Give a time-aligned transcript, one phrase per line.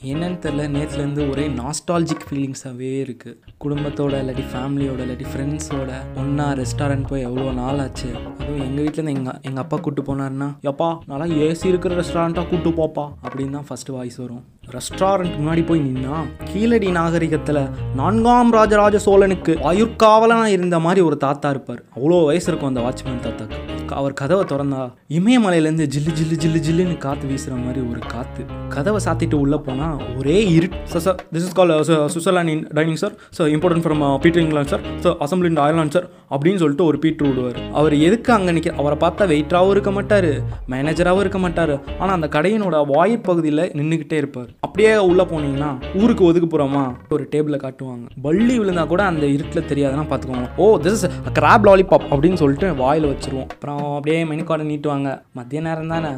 [0.00, 7.26] என்னன்னு தெரில நேற்றுலேருந்து ஒரே நாஸ்டாலஜிக் ஃபீலிங்ஸாகவே இருக்குது குடும்பத்தோட இல்லாட்டி ஃபேமிலியோட இல்லாட்டி ஃப்ரெண்ட்ஸோட ஒன்றா ரெஸ்டாரண்ட் போய்
[7.28, 11.94] எவ்வளோ நாள் ஆச்சு அதுவும் எங்கள் வீட்டிலேருந்து எங்கள் எங்கள் அப்பா கூப்பிட்டு போனாருன்னா எப்பா நல்லா ஏசி இருக்கிற
[12.00, 14.42] ரெஸ்டாரண்ட்டாக கூப்பிட்டு போப்பா அப்படின்னு தான் ஃபஸ்ட்டு வாய்ஸ் வரும்.
[14.74, 16.18] ரெஸ்டாரண்ட் முன்னாடி போய் நின்னா
[16.50, 17.62] கீழடி நாகரிகத்தில்
[18.00, 21.82] நான்காம் ராஜராஜ சோழனுக்கு ஆயுர்காவலனாக இருந்த மாதிரி ஒரு தாத்தா இருப்பார்.
[21.96, 23.58] அவ்வளோ வயசு இருக்கும் அந்த வாட்ச்மேன் தாத்தாக்கு.
[24.00, 24.82] அவர் கதவை திறந்தா
[25.18, 28.44] இமயமலையிலேருந்து ஜில்லு ஜில்லு ஜில்லு ஜில்லுன்னு காற்று வீசுகிற மாதிரி ஒரு காற்று
[28.74, 31.74] கதவை சாத்திட்டு உள்ளே போனால் ஒரே இருட் sir sir this is call
[32.14, 36.08] Switzerland in dining sir so important from Peter England sir so assemble in Ireland sir
[36.34, 37.58] அப்படின்னு சொல்லிட்டு ஒரு பீட்ரு விடுவார்.
[37.78, 40.30] அவர் எதுக்கு அங்கே நிற்க அவரை பார்த்தா வெயிட்டராகவும் இருக்க மாட்டார்
[40.72, 41.74] மேனேஜராகவும் இருக்க மாட்டார்.
[42.00, 44.50] ஆனால் அந்த கடையினோட வாயிற் பகுதியில் நின்றுக்கிட்டே இருப்பார்.
[44.74, 48.06] அப்படியே உள்ளே போனீங்கன்னா ஊருக்கு ஒதுக்குப்புறமா ஒரு டேபிளை காட்டுவாங்க.
[48.22, 53.04] பள்ளி விழுந்தா கூட அந்த இருட்டில் தெரியாதுன்னா பார்த்துக்கோங்க oh this is graph lollipop அப்படின்னு சொல்லிட்டு வாயில்
[53.04, 53.48] வச்சிருவோம்.
[53.48, 55.22] அப்புறம் அப்படியே மெனு கார்டை நீட்டுவாங்க.
[55.32, 56.08] மதிய நேரம் தானே?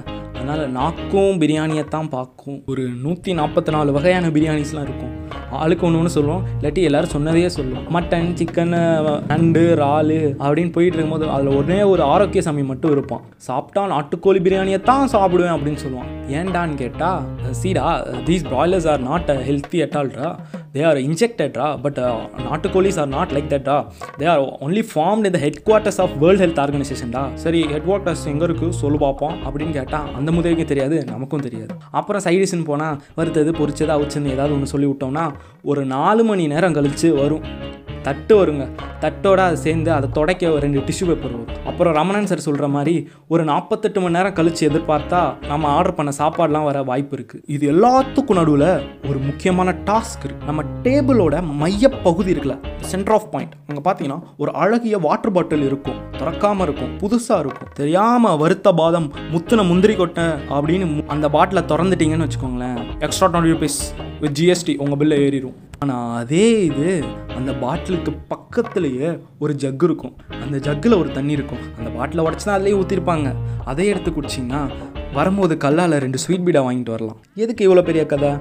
[0.46, 2.58] அதனால் நாக்கும் பிரியாணியை தான் பார்க்கும்.
[2.70, 5.14] ஒரு நூற்றி நாற்பத்தி நாலு வகையான பிரியாணிஸ்லாம் இருக்கும்.
[5.60, 6.44] ஆளுக்கு ஒன்று ஒன்று சொல்லுவோம்.
[6.58, 7.86] இல்லாட்டி எல்லாரும் சொன்னதையே சொல்லுவோம்.
[7.94, 8.74] மட்டன் சிக்கன்
[9.30, 13.24] நண்டு இறாலு அப்படின்னு போயிட்டு இருக்கும்போது அதில் உடனே ஒரு ஆரோக்கிய சாமி மட்டும் இருப்பான்.
[13.48, 16.12] சாப்பிட்டா நாட்டுக்கோழி பிரியாணியை தான் சாப்பிடுவேன் அப்படின்னு சொல்லுவான்.
[16.38, 17.24] ஏன்டான்னு கேட்டால்
[17.62, 17.88] சீடா
[18.28, 20.30] these broilers are not healthy at ஆல்ரா
[20.76, 22.00] they are இன்ஜெக்டட்ரா பட்
[22.46, 23.76] நாட்டுக்கோழிஸ் ஆர் நாட் லைக் தட்டா
[24.18, 28.44] தே ஆர் ஒன்லி ஃபார்ம்ட் இந்த headquarters of world health ஆர்கனைசேஷன்டா சரி ஹெட் குவார்ட்டர்ஸ் எங்கே
[28.46, 31.72] இருக்குது சொல்லு பார்ப்போம் அப்படின்னு கேட்டால் அந்த முதலுக்கும் தெரியாது நமக்கும் தெரியாது.
[31.90, 35.24] அப்புறம் சைடிஷ்னு போனால் வறுத்தது பொறிச்சது அவிச்சது ஏதாவது ஒன்று சொல்லி விட்டோம்னா
[35.62, 37.44] ஒரு நாலு மணி நேரம் கழித்து வரும்.
[38.02, 38.64] தட்டு வருங்க.
[39.00, 41.66] தட்டோட அது சேர்ந்து அதை துடைக்க ஒரு ரெண்டு டிஷ்யூ பேப்பர் வரும்.
[41.66, 46.64] அப்புறம் ரமணன் சார் சொல்கிற மாதிரி ஒரு நாற்பத்தெட்டு மணி நேரம் கழித்து எதிர்பார்த்தா நம்ம ஆர்டர் பண்ண சாப்பாடுலாம்
[46.64, 48.68] வர வாய்ப்பு இருக்குது இது எல்லாத்துக்கும் நடுவில்
[49.08, 54.98] ஒரு முக்கியமான டாஸ்க் இருக்குது நம்ம டேபிளோட மையப்பகுதி இருக்குல்ல சென்டர் ஆஃப் பாயிண்ட் அங்கே பார்த்தீங்கன்னா ஒரு அழகிய
[54.98, 55.94] வாட்டர் பாட்டில் இருக்கும்.
[56.18, 57.68] திறக்காமல் இருக்கும் புதுசாக இருக்கும்.
[57.74, 62.98] தெரியாமல் வருத்த பாதம் முத்துன முந்திரி கொட்டை அப்படின்னு மு- அந்த பாட்டிலை திறந்துட்டீங்கன்னு வச்சுக்கோங்களேன்.
[62.98, 66.90] Extra twenty rupees with GST உங்கள் பில்லை ஏறிடும் ஆனால் அதே இது
[67.38, 69.08] அந்த பாட்டிலுக்கு பக்கத்துலேயே
[69.44, 70.14] ஒரு ஜக் இருக்கும்.
[70.44, 71.64] அந்த ஜக்கில் ஒரு தண்ணி இருக்கும்.
[71.78, 73.30] அந்த பாட்டிலை உடச்சி தான் அதிலே ஊற்றிருப்பாங்க
[73.72, 74.62] அதை எடுத்து குடிச்சிங்கன்னா
[75.18, 77.18] வரும்போது கல்லால் ரெண்டு ஸ்வீட் பீடா வாங்கிட்டு வரலாம்.
[77.44, 78.32] எதுக்கு இவ்வளோ பெரிய கதை?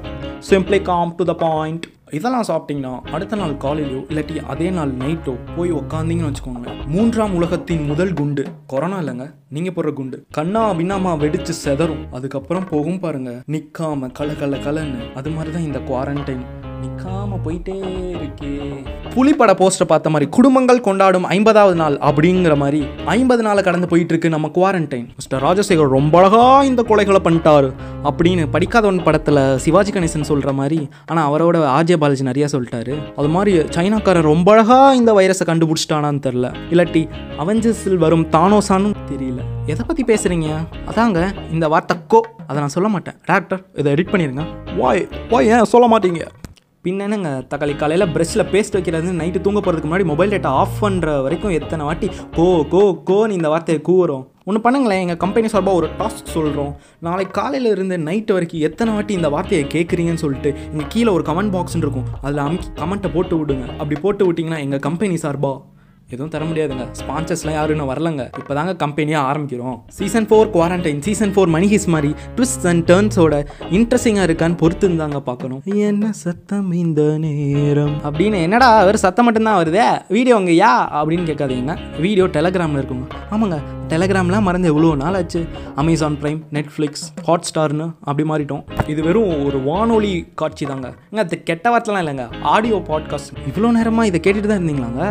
[0.49, 1.85] Simply come to the point
[2.17, 6.77] இதெல்லாம் சாப்பிட்டீங்கன்னா அடுத்த நாள் காலையிலோ இல்லாட்டி அதே நாள் நைட்டோ போய் உக்காந்தீங்கன்னு வச்சுக்கோங்களேன்.
[6.93, 8.43] மூன்றாம் உலகத்தின் முதல் குண்டு.
[8.73, 9.25] கொரோனா இல்லைங்க.
[9.55, 10.17] நீங்கள் போடுற குண்டு.
[10.37, 12.03] கண்ணா பின்னாமா வெடிச்சு செதறும்.
[12.17, 13.31] அதுக்கப்புறம் போகும் பாருங்க.
[13.55, 16.45] நிற்காம கல கல கலன்னு அது மாதிரி தான் இந்த குவாரண்டைன்
[16.85, 17.75] நிக்காம போயிட்டே
[18.15, 18.53] இருக்கே.
[19.13, 24.29] புலிப்பட போஸ்டர் பார்த்த மாதிரி குடும்பங்கள் கொண்டாடும் ஐம்பதாவது நாள் அப்படிங்கிற மாதிரி ஐம்பது நாளை கடந்து போயிட்டு இருக்கு
[24.29, 27.69] நம்ம குவாரண்டைன் மிஸ்டர் ராஜசேகர் ரொம்ப அழகா இந்த கொலைகளை பண்ணிட்டாரு
[28.09, 32.95] அப்படின்னு படிக்காதவன் படத்துல சிவாஜி கணேசன் சொல்ற மாதிரி ஆனா அவரோட ஆர்ஜே பாலாஜி நிறைய சொல்லிட்டாரு.
[33.15, 37.03] அது மாதிரி சைனாக்காரன் ரொம்ப அழகா இந்த வைரஸை கண்டுபிடிச்சிட்டானான்னு தெரில இல்லாட்டி
[37.43, 39.41] அவெஞ்சர்ஸில் வரும் தானோசான்னு தெரியல.
[39.65, 40.49] எதை பத்தி பேசுறீங்க?
[40.91, 41.19] அதாங்க
[41.51, 42.19] இந்த வார்த்தை கோ.
[42.47, 43.15] அதை நான் சொல்ல மாட்டேன்.
[43.27, 44.43] டேரக்டர் இதை எடிட் பண்ணிருங்க.
[44.77, 46.23] வாய் வாய் ஏன் சொல்ல மாட்டீங்க?
[46.85, 51.13] பின்ன என்னங்க தக்காளி காலையில் ப்ரெஷ்ஷில் பேஸ்ட் வைக்கிறது நைட்டு தூங்க போகிறதுக்கு முன்னாடி மொபைல் டேட்டா ஆஃப் பண்ணுற
[51.25, 54.23] வரைக்கும் எத்தனை வாட்டி கோ கோ கோன்னு இந்த வார்த்தையை கூவுறோம்.
[54.49, 56.71] ஒன்று பண்ணுங்களேன் எங்கள் கம்பெனி சார்பாக ஒரு டாஸ்க் சொல்கிறோம்
[57.07, 61.53] நாளைக்கு காலையில் இருந்து நைட்டு வரைக்கும் எத்தனை வாட்டி இந்த வார்த்தையை கேட்குறீங்கன்னு சொல்லிட்டு இங்கே கீழே ஒரு கமெண்ட்
[61.55, 62.09] பாக்ஸ்னு இருக்கும்.
[62.25, 63.65] அதில் அமுக்கி கமெண்ட்டை போட்டு விடுங்க.
[63.81, 65.57] அப்படி போட்டு விட்டிங்கன்னா எங்கள் கம்பெனி சார்பாக
[66.13, 66.83] எதுவும் தர முடியாதுங்க.
[66.99, 68.23] ஸ்பான்சர்ஸ்லாம் யாரும் இன்னும் வரலங்க.
[68.39, 73.35] இப்போ தாங்க கம்பெனியாக ஆரம்பிக்கிறோம் season four quarantine season four money heist மாதிரி ட்விஸ்ட் அண்ட் டேர்ன்ஸோட
[73.77, 75.61] இன்ட்ரெஸ்டிங்காக இருக்கான்னு பொறுத்து இருந்தாங்க பார்க்கணும்.
[75.89, 77.95] என்ன சத்தம் இந்த நேரம்?
[78.07, 79.87] அப்படின்னு என்னடா அவர் சத்தம் மட்டும்தான் வருதே?
[80.07, 80.73] வீடியோ அங்கே யா?
[80.99, 81.75] அப்படின்னு கேட்காதீங்க.
[82.05, 83.07] வீடியோ டெலகிராமில் இருக்குங்க.
[83.31, 83.59] ஆமாங்க
[83.93, 85.41] டெலகிராம்லாம் மறந்து எவ்வளோ நாள் ஆச்சு?
[85.75, 88.63] அமேசான் ப்ரைம் நெட்ஃப்ளிக்ஸ் ஹாட் ஸ்டார்னு அப்படி மாறிட்டோம்.
[88.87, 90.91] இது வெறும் ஒரு வானொலி காட்சி தாங்க
[91.23, 92.27] அது கெட்ட வார்த்தைலாம் இல்லைங்க.
[92.41, 95.03] ஆடியோ பாட்காஸ்ட் இவ்வளோ நேரமாக இதை கேட்டுட்டு தான் இருந்தீங்களாங்க?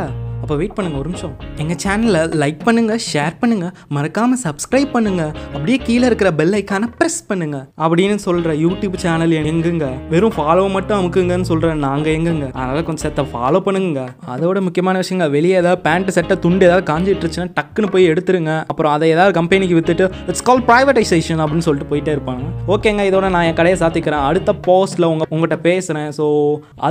[0.44, 1.34] அப்போ வெயிட் பண்ணுங்க ஒரு நிமிஷம்.
[1.62, 7.18] எங்கள் சேனலை லைக் பண்ணுங்கள் ஷேர் பண்ணுங்கள் மறக்காமல் சப்ஸ்கிரைப் பண்ணுங்கள் அப்படியே கீழே இருக்கிற பெல் ஐக்கானை ப்ரெஸ்
[7.30, 7.58] பண்ணுங்க.
[7.84, 9.86] அப்படின்னு சொல்கிற யூடியூப் சேனல் எங்குங்க?
[10.12, 12.46] வெறும் ஃபாலோ மட்டும் அமுக்குங்கன்னு சொல்கிறேன் நாங்கள் எங்கங்க?
[12.56, 14.02] அதனால் கொஞ்சம் சேர்த்தை ஃபாலோ பண்ணுங்க
[14.34, 18.52] அதோட முக்கியமான விஷயங்க வெளியே ஏதாவது பேண்ட் சட்டை துண்டு ஏதாவது காஞ்சிட்டு இருந்துச்சுன்னா டக்குன்னு போய் எடுத்துருங்க.
[18.72, 22.44] அப்புறம் அதை ஏதாவது கம்பெனிக்கு வித்துட்டு இட்ஸ் கால் ப்ரைவேட்டைசேஷன் அப்படின்னு சொல்லிட்டு போயிட்டே இருப்பாங்க.
[22.74, 24.26] ஓகேங்க இதோட நான் என் கடையை சாத்திக்கிறேன்.
[24.28, 26.26] அடுத்த போஸ்ட்டில் உங்கள் உங்கள்கிட்ட பேசுகிறேன் ஸோ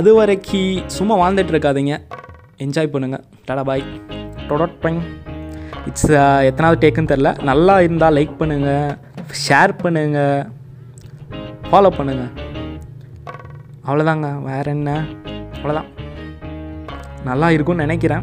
[0.00, 0.52] அது வரைக்கும்
[0.98, 1.94] சும்மா வாழ்ந்துட்டு இருக்காதீங்க.
[2.62, 3.84] என்ஜாய் பண்ணுங்கள் டாடா பாய்
[4.48, 5.00] டொடட் பைங்.
[5.88, 8.92] இட்ஸ் uh, எத்தனாவது டேக்குன்னு தெரில நல்லா இருந்தால் லைக் பண்ணுங்கள்
[9.44, 10.44] ஷேர் பண்ணுங்கள்
[11.68, 12.32] ஃபாலோ பண்ணுங்கள்
[13.86, 14.90] அவ்வளோதாங்க வேறு என்ன?
[15.56, 15.90] அவ்வளோதான்
[17.28, 18.12] நல்லா இருக்கும்னு நினைக்கிறேன்.